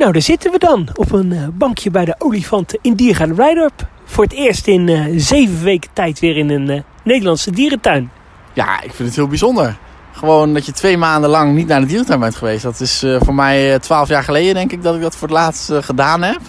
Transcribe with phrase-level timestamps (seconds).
[0.00, 3.86] Nou, daar zitten we dan op een eh, bankje bij de olifanten in Diergaarde Blijdorp.
[4.04, 8.10] Voor het eerst in uh, zeven weken tijd weer in een uh, Nederlandse dierentuin.
[8.52, 9.76] Ja, ik vind het heel bijzonder.
[10.12, 12.62] Gewoon dat je twee maanden lang niet naar de dierentuin bent geweest.
[12.62, 15.72] Dat is voor mij twaalf jaar geleden denk ik dat ik dat voor het laatst
[15.72, 16.40] gedaan heb.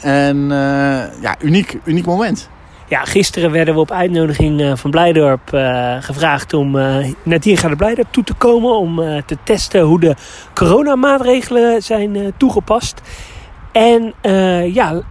[0.00, 0.48] En
[1.20, 2.48] ja, uniek, uniek moment.
[2.90, 8.08] Ja, gisteren werden we op uitnodiging van Blijdorp uh, gevraagd om uh, naar Diergaarde Blijdorp
[8.10, 8.78] toe te komen.
[8.78, 10.14] Om te testen hoe de
[10.54, 13.00] coronamaatregelen zijn toegepast.
[13.72, 14.14] En
[14.72, 15.02] ja,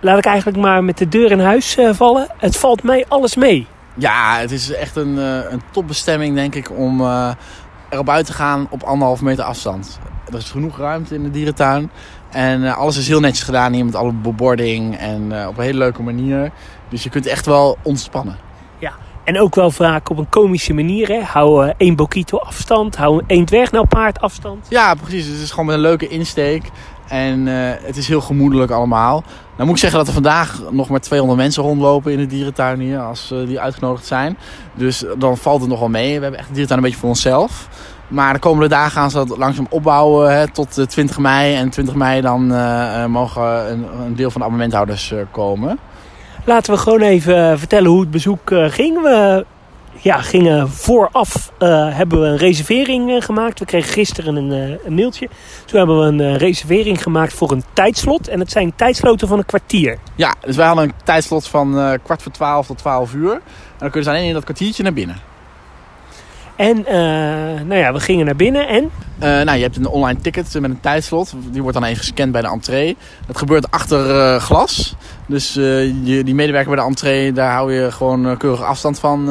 [0.00, 2.26] laat ik eigenlijk maar met de deur in huis vallen.
[2.38, 3.66] Het valt mij alles mee.
[3.94, 5.16] Ja, het is echt een,
[5.52, 7.00] een topbestemming denk ik om
[7.88, 9.98] erop uit te gaan op anderhalf meter afstand.
[10.28, 11.90] Er is genoeg ruimte in de dierentuin.
[12.30, 16.02] En alles is heel netjes gedaan hier met alle bebording en op een hele leuke
[16.02, 16.50] manier.
[16.88, 18.36] Dus je kunt echt wel ontspannen.
[18.78, 18.92] Ja,
[19.24, 21.08] en ook wel vaak op een komische manier.
[21.08, 21.20] Hè?
[21.22, 24.66] Hou uh, één bokito afstand, hou één dwergnelpaard afstand.
[24.68, 25.26] Ja, precies.
[25.26, 26.70] Het is gewoon met een leuke insteek.
[27.08, 29.22] En het is heel gemoedelijk allemaal.
[29.56, 32.80] Dan moet ik zeggen dat er vandaag nog maar 200 mensen rondlopen in de dierentuin
[32.80, 32.98] hier.
[32.98, 34.38] Als die uitgenodigd zijn.
[34.74, 36.16] Dus dan valt het nog wel mee.
[36.16, 37.68] We hebben echt de dierentuin een beetje voor onszelf.
[38.10, 41.54] Maar de komende dagen gaan ze dat langzaam opbouwen hè, tot 20 mei.
[41.54, 42.46] En 20 mei dan
[43.10, 45.78] mogen een, een, deel van de abonnementhouders komen.
[46.44, 49.02] Laten we gewoon even vertellen hoe het bezoek uh, ging.
[49.02, 49.46] We
[49.92, 53.58] ja, gingen vooraf, hebben we een reservering gemaakt.
[53.58, 55.28] We kregen gisteren een, een, mailtje.
[55.64, 58.28] Toen hebben we een reservering gemaakt voor een tijdslot.
[58.28, 59.98] En het zijn tijdsloten van een kwartier.
[60.14, 63.32] Ja, dus wij hadden een tijdslot van kwart voor twaalf tot twaalf uur.
[63.32, 63.40] En
[63.78, 65.29] dan kunnen ze alleen in dat kwartiertje naar binnen.
[66.60, 66.94] En uh,
[67.66, 68.82] nou ja, we gingen naar binnen en?
[68.82, 71.34] Uh, nou, je hebt een online ticket met een tijdslot.
[71.50, 72.96] Die wordt dan even gescand bij de entree.
[73.26, 74.96] Dat gebeurt achter uh, glas.
[75.26, 79.30] Dus je, die medewerker bij de entree, daar hou je gewoon keurig afstand van.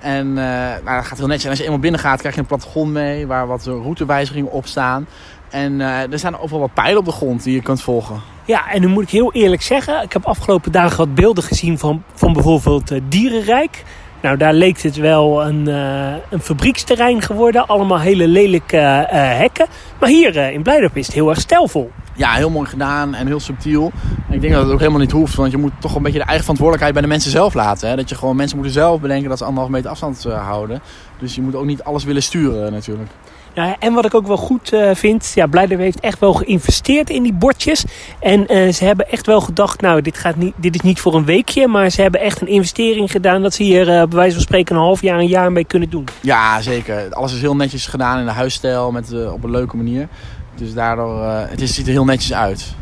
[0.00, 1.44] en nou, dat gaat heel netjes.
[1.44, 4.66] En als je eenmaal binnen gaat, krijg je een plattegrond mee waar wat routewijzigingen op
[4.66, 5.06] staan.
[5.50, 8.20] En er staan overal wat pijlen op de grond die je kunt volgen.
[8.44, 11.78] Ja, en nu moet ik heel eerlijk zeggen, ik heb afgelopen dagen wat beelden gezien
[11.78, 13.84] van, van bijvoorbeeld Dierenrijk.
[14.22, 17.66] Nou, daar leek het wel een, uh, een fabrieksterrein geworden.
[17.66, 19.66] Allemaal hele lelijke uh, hekken.
[20.00, 21.90] Maar hier uh, in Blijdorp is het heel erg stijlvol.
[22.14, 23.92] Ja, heel mooi gedaan en heel subtiel.
[24.30, 25.34] Ik denk dat het ook helemaal niet hoeft.
[25.34, 27.88] Want je moet toch een beetje de eigen verantwoordelijkheid bij de mensen zelf laten.
[27.88, 27.96] Hè?
[27.96, 30.80] Dat je gewoon mensen moeten zelf bedenken dat ze anderhalf meter afstand houden.
[31.18, 33.10] Dus je moet ook niet alles willen sturen natuurlijk.
[33.58, 36.32] Nou ja, en wat ik ook wel goed uh, vind, ja, Blijder heeft echt wel
[36.32, 37.84] geïnvesteerd in die bordjes.
[38.20, 41.14] En uh, ze hebben echt wel gedacht, nou, dit, gaat niet, dit is niet voor
[41.14, 41.66] een weekje.
[41.66, 44.76] Maar ze hebben echt een investering gedaan dat ze hier uh, bij wijze van spreken
[44.76, 46.04] een half jaar, een jaar mee kunnen doen.
[46.20, 47.14] Ja, zeker.
[47.14, 50.08] Alles is heel netjes gedaan in de huisstijl, met, op een leuke manier.
[50.54, 52.74] Dus daardoor, het ziet er heel netjes uit.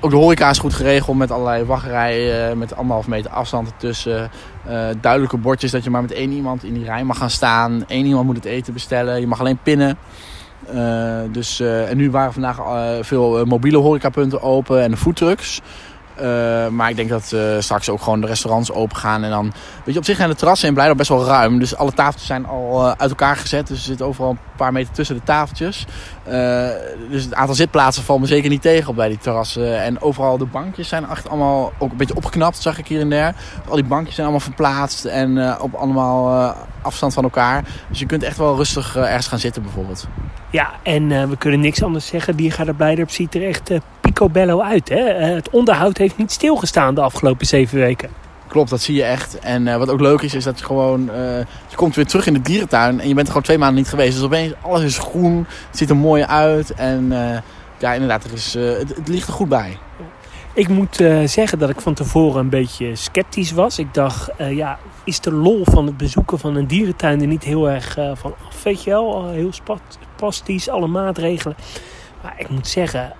[0.00, 4.30] Ook de horeca is goed geregeld met allerlei wachtrijen, met anderhalf meter afstand ertussen.
[4.68, 7.84] Uh, duidelijke bordjes dat je maar met één iemand in die rij mag gaan staan.
[7.86, 9.20] Eén iemand moet het eten bestellen.
[9.20, 9.98] Je mag alleen pinnen.
[10.74, 12.60] Uh, dus, en nu waren vandaag
[13.00, 15.60] veel mobiele horecapunten open en de foodtrucks.
[16.70, 19.24] Maar ik denk dat straks ook gewoon de restaurants open gaan.
[19.24, 19.52] En dan,
[19.84, 21.58] weet je, op zich zijn de terrassen in Blijdorp best wel ruim.
[21.58, 23.66] Dus alle tafeltjes zijn al uit elkaar gezet.
[23.66, 25.86] Dus er zit overal een paar meter tussen de tafeltjes.
[27.10, 29.82] Dus het aantal zitplaatsen valt me zeker niet tegen op bij die terrassen.
[29.82, 33.10] En overal de bankjes zijn echt allemaal ook een beetje opgeknapt, zag ik hier en
[33.10, 33.34] daar.
[33.68, 37.64] Al die bankjes zijn allemaal verplaatst en op allemaal afstand van elkaar.
[37.88, 40.08] Dus je kunt echt wel rustig ergens gaan zitten bijvoorbeeld.
[40.50, 42.36] Ja, en we kunnen niks anders zeggen.
[42.36, 44.88] Diergaarde Blijdorp ziet er echt picobello uit.
[44.88, 45.00] Hè?
[45.12, 48.21] het onderhoud heeft niet stilgestaan de afgelopen zeven weken.
[48.52, 49.38] Klopt, dat zie je echt.
[49.38, 51.00] En uh, wat ook leuk is, is dat je gewoon...
[51.08, 53.76] Uh, je komt weer terug in de dierentuin en je bent er gewoon twee maanden
[53.76, 54.14] niet geweest.
[54.14, 56.74] Dus opeens, alles is groen, het ziet er mooi uit.
[56.74, 57.38] En uh,
[57.78, 59.78] ja, inderdaad, er is, het, het, ligt er goed bij.
[60.54, 63.78] Ik moet zeggen dat ik van tevoren een beetje sceptisch was.
[63.78, 67.70] Ik dacht, ja, is de lol van het bezoeken van een dierentuin er niet heel
[67.70, 68.62] erg van af?
[68.62, 69.52] Weet je wel, heel
[70.16, 71.56] spastisch, alle maatregelen.
[72.22, 73.12] Maar ik moet zeggen,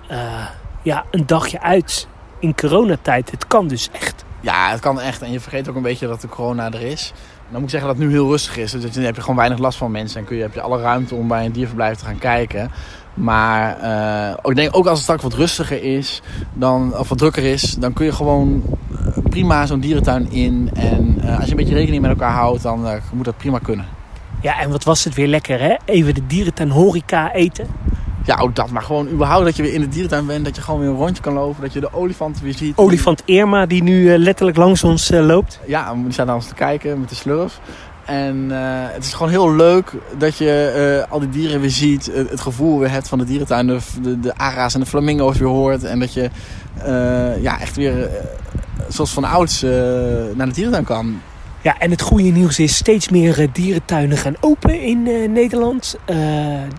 [0.81, 2.07] ja, een dagje uit
[2.39, 3.31] in coronatijd.
[3.31, 4.22] Het kan dus echt.
[4.43, 5.21] Ja, het kan echt.
[5.21, 7.13] En je vergeet ook een beetje dat de corona er is.
[7.51, 8.71] Dan moet ik zeggen dat het nu heel rustig is.
[8.71, 10.19] Dus dan heb je gewoon weinig last van mensen.
[10.19, 12.71] En kun je, heb je alle ruimte om bij een dierverblijf te gaan kijken.
[13.13, 16.21] Maar uh, ik denk ook als het straks wat rustiger is,
[16.53, 20.69] dan, of wat drukker is, dan kun je gewoon eh, prima zo'n dierentuin in.
[20.73, 23.85] En uh, als je een beetje rekening met elkaar houdt, dan moet dat prima kunnen.
[24.41, 25.75] Ja, en wat was het weer lekker hè?
[25.85, 27.67] Even de dierentuin horeca eten.
[28.25, 28.69] Ja, ook dat.
[28.69, 30.45] Maar gewoon überhaupt dat je weer in de dierentuin bent.
[30.45, 31.61] Dat je gewoon weer een rondje kan lopen.
[31.61, 32.77] Dat je de olifant weer ziet.
[32.77, 35.59] Olifant Irma die nu uh, letterlijk langs ons uh, loopt.
[35.65, 37.59] Ja, die staat naar ons te kijken met de slurf.
[38.05, 42.11] En uh, het is gewoon heel leuk dat je al die dieren weer ziet.
[42.13, 43.67] het gevoel weer hebt van de dierentuin.
[43.67, 45.83] De, de, de ara's en de flamingo's weer hoort.
[45.83, 46.29] En dat je
[47.41, 48.09] ja, echt weer
[48.87, 49.61] zoals van ouds
[50.35, 51.21] naar de dierentuin kan.
[51.63, 55.97] Ja, en het goede nieuws is steeds meer uh, dierentuinen gaan open in uh, Nederland.
[56.09, 56.17] Uh,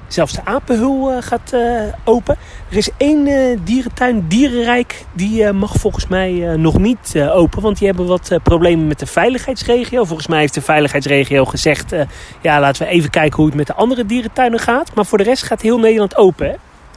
[0.09, 1.57] zelfs de Apenhul gaat
[2.05, 2.37] open.
[2.71, 3.29] Er is één
[3.65, 7.63] dierentuin, Dierenrijk, die mag volgens mij nog niet open.
[7.63, 10.05] Want die hebben wat problemen met de veiligheidsregio.
[10.05, 11.95] Volgens mij heeft de veiligheidsregio gezegd...
[12.41, 14.95] ja, laten we even kijken hoe het met de andere dierentuinen gaat.
[14.95, 16.55] Maar voor de rest gaat heel Nederland open, hè?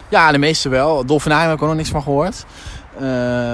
[0.10, 1.06] Ja, de meeste wel.
[1.06, 2.46] Dolfinarium heb ik ook nog niks van gehoord.
[2.96, 3.02] Uh,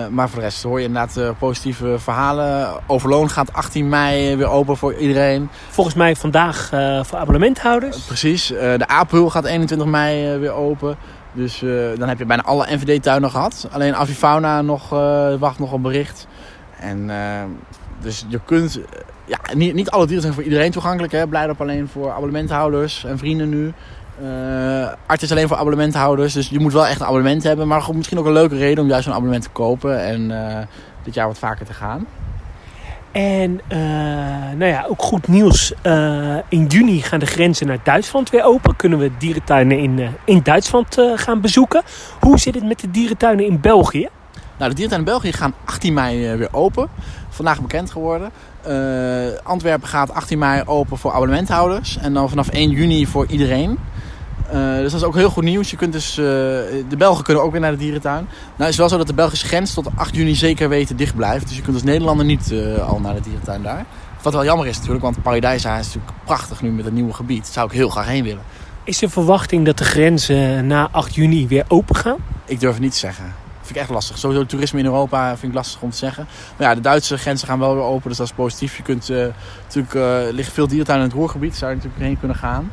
[0.08, 2.74] maar voor de rest hoor je inderdaad uh, positieve verhalen.
[2.88, 5.50] Overloon gaat 18 mei weer open voor iedereen.
[5.70, 7.98] Volgens mij vandaag uh, voor abonnementhouders.
[7.98, 8.48] precies.
[8.48, 10.98] de Apel gaat 21 mei weer open.
[11.32, 11.60] Dus
[11.98, 13.68] dan heb je bijna alle NVD-tuinen gehad.
[13.72, 14.90] Alleen Avifauna nog,
[15.40, 16.28] wacht nog een bericht.
[16.80, 17.12] En
[18.02, 18.80] dus je kunt...
[19.26, 21.14] ja, niet, niet alle dieren zijn voor iedereen toegankelijk.
[21.14, 21.28] Hè.
[21.28, 23.74] Blijdorp alleen voor abonnementhouders en vrienden nu.
[24.22, 27.68] Uh, Art is alleen voor abonnementhouders, dus je moet wel echt een abonnement hebben.
[27.68, 30.58] Maar misschien ook een leuke reden om juist een abonnement te kopen en uh,
[31.04, 32.06] dit jaar wat vaker te gaan.
[33.12, 33.78] En uh,
[34.58, 35.74] nou ja, ook goed nieuws.
[36.50, 38.76] in juni gaan de grenzen naar Duitsland weer open.
[38.76, 41.82] Kunnen we dierentuinen in, in Duitsland gaan bezoeken.
[42.20, 44.10] Hoe zit het met de dierentuinen in België?
[44.58, 46.90] Nou, de dierentuinen in België gaan 18 mei weer open.
[47.30, 48.32] Vandaag bekend geworden.
[49.44, 51.98] Antwerpen gaat 18 mei open voor abonnementhouders.
[51.98, 53.80] En dan vanaf 1 juni voor iedereen.
[54.54, 55.70] Uh, dus dat is ook heel goed nieuws.
[55.70, 58.28] Je kunt dus, uh, de Belgen kunnen ook weer naar de dierentuin.
[58.56, 61.48] Nou is wel zo dat de Belgische grens tot 8 juni zeker weten dicht blijft.
[61.48, 63.86] Dus je kunt als Nederlander niet uh, al naar de dierentuin daar.
[64.22, 67.44] Wat wel jammer is natuurlijk, want Paradijsa is natuurlijk prachtig nu met het nieuwe gebied.
[67.44, 68.44] Daar zou ik heel graag heen willen.
[68.84, 72.18] Is er verwachting dat de grenzen na 8 juni weer open gaan?
[72.46, 73.24] Ik durf het niet te zeggen.
[73.24, 73.34] Dat
[73.72, 74.18] vind ik echt lastig.
[74.18, 76.28] Sowieso toerisme in Europa vind ik lastig om te zeggen.
[76.58, 78.78] Maar ja, de Duitse grenzen gaan wel weer open, dus dat is positief.
[78.78, 79.10] Je kunt
[79.64, 82.72] natuurlijk, er liggen veel dierentuinen in het Roergebied, zou je natuurlijk heen kunnen gaan.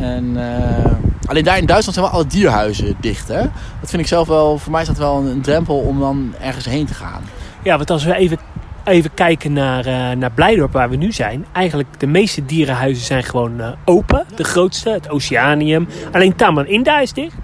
[0.00, 3.28] En uh, alleen daar in Duitsland zijn wel alle dierhuizen dicht.
[3.28, 3.40] Hè?
[3.80, 6.64] Dat vind ik zelf wel, voor mij is dat wel een, drempel om dan ergens
[6.64, 7.22] heen te gaan.
[7.62, 8.38] Ja, want als we even,
[8.84, 11.46] even kijken naar, uh, naar Blijdorp waar we nu zijn.
[11.52, 14.24] Eigenlijk de meeste dierenhuizen zijn gewoon uh, open.
[14.34, 15.88] De grootste, het Oceanium.
[16.12, 17.34] Alleen Taman Inda is dicht.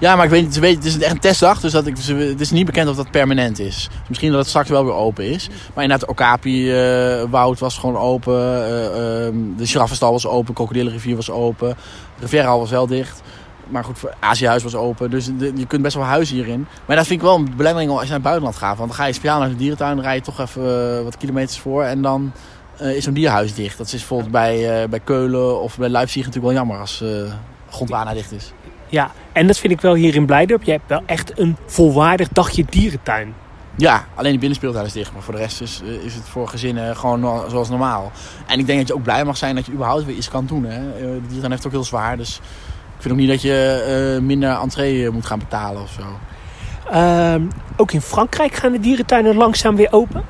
[0.00, 2.50] Ja, maar ik weet, weet, het is echt een testdag, dus dat ik, het is
[2.50, 3.88] niet bekend of dat permanent is.
[4.08, 5.48] Misschien dat het straks wel weer open is.
[5.74, 8.34] Maar inderdaad, Okapi-woud uh, was gewoon open.
[8.34, 11.76] Uh, uh, de giraffenstal was open, Krokodillenrivier was open.
[12.18, 13.22] Riviera was wel dicht.
[13.68, 15.10] Maar goed, Aziëhuis was open.
[15.10, 16.66] Dus je kunt best wel huizen hierin.
[16.86, 18.76] Maar dat vind ik wel een belemmering als je naar het buitenland gaat.
[18.76, 21.58] Want dan ga je speciaal naar de dierentuin, rij je toch even eh, wat kilometers
[21.58, 21.82] voor.
[21.82, 22.32] En dan
[22.78, 23.78] is zo'n dierhuis dicht.
[23.78, 27.32] Dat is bijvoorbeeld bij, bij Keulen of bij Leipzig natuurlijk wel jammer als uh,
[27.70, 28.52] Gondwana dicht is.
[28.90, 30.62] Ja, en dat vind ik wel hier in Blijdorp.
[30.62, 33.34] Je hebt wel echt een volwaardig dagje dierentuin.
[33.76, 35.12] Ja, alleen de binnenspeeltuin is dicht.
[35.12, 38.12] Maar voor de rest is, eh, is het voor gezinnen gewoon zoals normaal.
[38.46, 40.46] En ik denk dat je ook blij mag zijn dat je überhaupt weer iets kan
[40.46, 40.64] doen.
[40.64, 40.78] Hè?
[40.78, 42.16] Eh, de dierentuin heeft ook heel zwaar.
[42.16, 42.40] Dus
[42.96, 46.18] ik vind ook niet dat je uh, minder entree moet gaan betalen of zo.
[46.92, 47.34] Uh,
[47.76, 50.22] ook in Frankrijk gaan de dierentuinen langzaam weer open?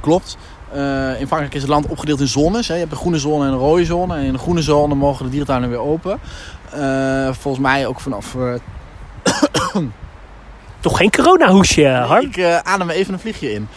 [0.00, 0.36] Klopt.
[0.74, 2.68] Uh, in Frankrijk is het land opgedeeld in zones.
[2.68, 2.74] Hè.
[2.74, 4.16] Je hebt een groene zone en een rode zone.
[4.16, 6.18] En in de groene zone mogen de dierentuinen weer open.
[6.76, 8.34] Uh, volgens mij ook vanaf...
[8.34, 8.54] Uh...
[10.80, 12.24] Toch geen coronahoesje, Harm?
[12.24, 13.68] Ik uh, adem even een vliegje in.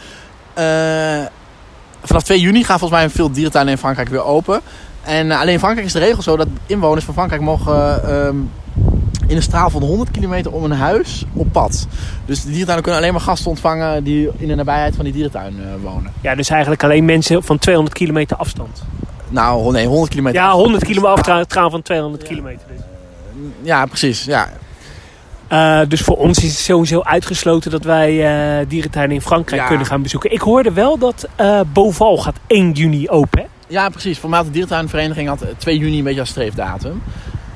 [2.03, 4.61] vanaf 2 juni gaan volgens mij veel dierentuinen in Frankrijk weer open.
[5.01, 8.03] En alleen in Frankrijk is de regel zo dat inwoners van Frankrijk mogen...
[8.03, 8.35] Ehm,
[9.27, 11.87] in een straal van 100 kilometer om een huis op pad.
[12.25, 15.55] Dus de dierentuinen kunnen alleen maar gasten ontvangen die in de nabijheid van die dierentuin
[15.81, 16.13] wonen.
[16.21, 18.83] Ja, dus eigenlijk alleen mensen van 200 kilometer afstand.
[19.29, 20.41] Nou, nee, 100 kilometer.
[20.41, 22.27] Ja, 100 kilometer afstraal van 200 ja.
[22.27, 22.67] kilometer.
[22.67, 22.81] Dus.
[23.61, 24.23] Ja, precies.
[24.23, 24.49] Ja.
[25.49, 28.11] Uh, dus voor ons is het sowieso uitgesloten dat wij
[28.59, 29.67] uh, dierentuinen in Frankrijk ja.
[29.67, 30.31] kunnen gaan bezoeken.
[30.31, 33.39] Ik hoorde wel dat uh, Boval gaat 1 juni open.
[33.39, 33.45] Hè?
[33.67, 34.17] Ja, precies.
[34.17, 37.01] Formaat de dierentuinvereniging had 2 juni een beetje als streefdatum.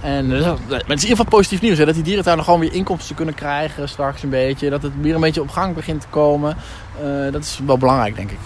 [0.07, 1.77] En maar het is in ieder geval positief nieuws.
[1.77, 1.85] Hè?
[1.85, 4.69] Dat die dierentuinen gewoon weer inkomsten kunnen krijgen straks een beetje.
[4.69, 6.57] Dat het weer een beetje op gang begint te komen.
[7.31, 8.37] dat is wel belangrijk, denk ik.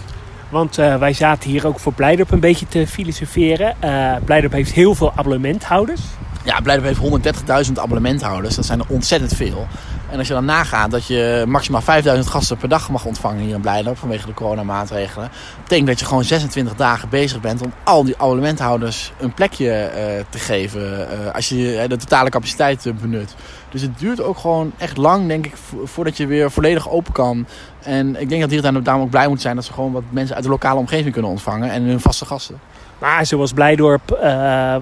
[0.52, 3.76] Want uh, wij zaten hier ook voor Blijdorp een beetje te filosoferen.
[3.84, 6.00] Uh, Blijdorp heeft heel veel abonnementhouders.
[6.44, 8.54] Ja, Blijdorp heeft 130.000 abonnementhouders.
[8.54, 9.66] Dat zijn er ontzettend veel.
[10.12, 13.54] En als je dan nagaat dat je maximaal 5000 gasten per dag mag ontvangen hier
[13.54, 15.30] in Blijdorp vanwege de coronamaatregelen.
[15.62, 20.24] betekent dat je gewoon 26 dagen bezig bent om al die abonnementhouders een plekje uh,
[20.28, 20.80] te geven.
[20.80, 23.34] Uh, als je de totale capaciteit benut.
[23.70, 25.54] Dus het duurt ook gewoon echt lang, denk ik,
[25.84, 27.46] voordat je weer volledig open kan.
[27.82, 30.34] En ik denk dat dierentuin daarom ook blij moet zijn dat ze gewoon wat mensen
[30.34, 32.60] uit de lokale omgeving kunnen ontvangen en hun vaste gasten.
[32.98, 34.76] Maar zoals Blijdorp uh,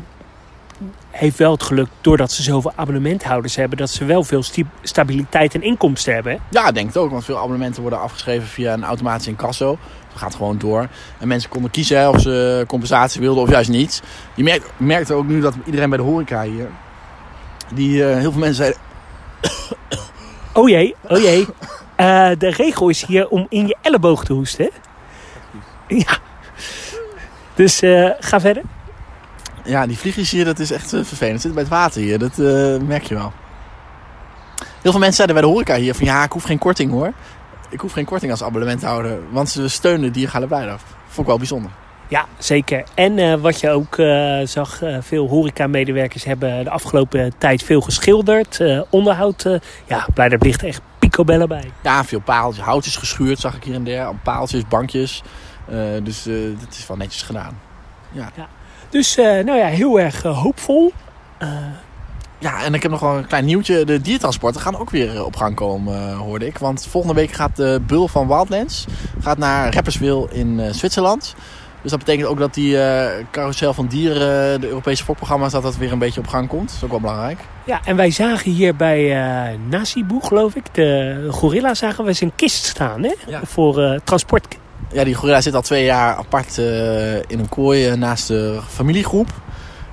[1.11, 4.43] heeft wel het geluk, doordat ze zoveel abonnementhouders hebben, dat ze wel veel
[4.83, 6.33] stabiliteit en inkomsten hebben.
[6.33, 6.38] Hè?
[6.50, 9.79] Ja, ik denk het ook, want veel abonnementen worden afgeschreven via een automatische incasso.
[10.12, 10.88] Dat gaat gewoon door.
[11.19, 14.02] En mensen konden kiezen of ze compensatie wilden of juist niet.
[14.35, 16.69] Je merkt, merkt ook nu dat iedereen bij de horeca hier,
[17.75, 18.81] die uh, heel veel mensen zeiden...
[20.52, 21.40] Oh jee, oh jee.
[21.40, 24.71] Uh, de regel is hier om in je elleboog te hoesten.
[25.88, 26.19] Ja.
[27.55, 28.62] Dus uh, ga verder.
[29.64, 31.40] Ja, die vliegjes hier, dat is echt uh, vervelend.
[31.40, 33.33] Zit bij het water hier, dat uh, merk je wel.
[34.59, 37.12] Heel veel mensen zeiden bij de horeca hier van ja, ik hoef geen korting hoor.
[37.69, 40.83] Ik hoef geen korting als abonnementhouder, want ze steunen diergale blijf.
[41.05, 41.71] Vond ik wel bijzonder.
[42.09, 42.85] Ja, zeker.
[42.95, 47.81] En uh, wat je ook uh, zag, uh, veel horeca-medewerkers hebben de afgelopen tijd veel
[47.81, 48.61] geschilderd.
[48.90, 51.71] onderhoud, ja, Blijdorp ligt echt picobellen bij.
[51.83, 54.14] Ja, veel paaltjes, houtjes geschuurd zag ik hier en daar.
[54.14, 55.23] Paaltjes, bankjes.
[56.02, 56.23] dus
[56.61, 57.61] dat is wel netjes gedaan.
[58.12, 58.31] Ja.
[58.37, 58.49] ja.
[58.90, 60.92] Dus nou ja, heel erg hoopvol.
[62.38, 63.85] Ja, en ik heb nog wel een klein nieuwtje.
[63.85, 66.59] De diertransporten gaan ook weer op gang komen, hoorde ik.
[66.59, 68.87] Want volgende week gaat de bul van Wildlands
[69.20, 71.35] gaat naar Rapperswil in Zwitserland.
[71.82, 75.76] Dus dat betekent ook dat die uh, carousel van dieren, de Europese fokprogramma's, dat dat
[75.76, 76.66] weer een beetje op gang komt.
[76.66, 77.38] Dat is ook wel belangrijk.
[77.64, 79.00] Ja, en wij zagen hier bij
[79.50, 83.14] uh, Nasibu, geloof ik, de gorilla zagen we zijn kist staan hè?
[83.42, 84.47] voor transport.
[84.92, 86.58] Ja, die gorilla zit al twee jaar apart
[87.26, 89.28] in een kooi naast de familiegroep.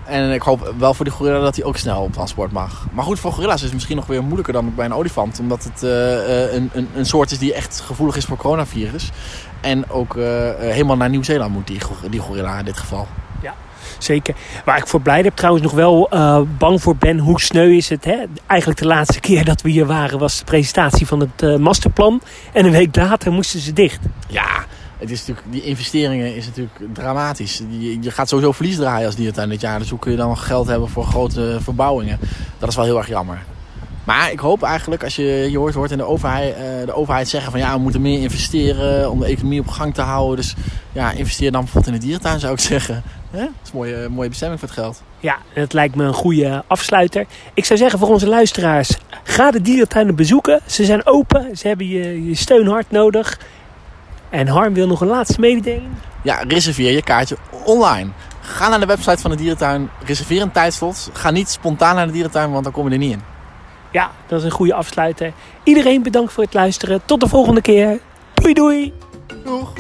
[0.06, 2.88] En ik hoop wel voor die gorilla dat hij ook snel op transport mag.
[2.92, 5.40] Maar goed, voor gorilla's is het misschien nog weer moeilijker dan bij een olifant.
[5.40, 9.12] Omdat het uh, een, een, een, soort is die echt gevoelig is voor coronavirus.
[9.62, 10.16] En ook
[10.60, 11.68] helemaal naar Nieuw-Zeeland moet,
[12.10, 13.08] die gorilla in dit geval.
[13.42, 13.54] Ja,
[13.98, 14.36] zeker.
[14.66, 17.18] Waar ik voor blij heb trouwens nog wel uh, bang voor ben.
[17.20, 18.06] Hoe sneu is het?
[18.06, 18.18] Hè?
[18.46, 22.22] Eigenlijk de laatste keer dat we hier waren was de presentatie van het masterplan.
[22.54, 24.00] En een week later moesten ze dicht.
[24.28, 24.66] Ja,
[24.98, 27.62] het is natuurlijk, die investeringen is natuurlijk dramatisch.
[27.70, 29.80] Je, je gaat sowieso verlies draaien als dierentuin dit jaar.
[29.80, 32.20] Dus hoe kun je dan geld hebben voor grote verbouwingen?
[32.60, 33.44] Dat is wel heel erg jammer.
[34.08, 37.28] Maar ik hoop eigenlijk, als je, je hoort, hoort in de overheid, uh, de overheid
[37.28, 40.36] zeggen van ja, we moeten meer investeren om de economie op gang te houden.
[40.36, 40.56] Dus
[40.92, 43.04] ja, investeer dan bijvoorbeeld in de dierentuin zou ik zeggen.
[43.32, 45.02] Dat is een mooie, mooie bestemming voor het geld.
[45.20, 47.26] Ja, het lijkt me een goede afsluiter.
[47.54, 50.62] Ik zou zeggen voor onze luisteraars, ga de dierentuinen bezoeken.
[50.66, 53.40] Ze zijn open, ze hebben je, je steun hard nodig.
[54.30, 55.92] En Harm wil nog een laatste mededeling.
[56.24, 58.10] Ja, reserveer je kaartje online.
[58.42, 61.10] Ga naar de website van de dierentuin, reserveer een tijdslot.
[61.14, 63.36] Ga niet spontaan naar de dierentuin, want dan kom je er niet in.
[63.92, 65.34] Ja, dat is een goede afsluiter.
[65.64, 67.02] Iedereen bedankt voor het luisteren.
[67.06, 68.00] Tot de volgende keer.
[68.34, 68.94] Doei doei.
[69.44, 69.74] Doeg.